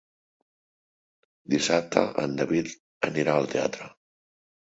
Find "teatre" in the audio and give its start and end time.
3.55-3.93